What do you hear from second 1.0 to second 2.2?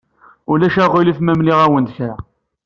ma mliɣ-awen-d kra?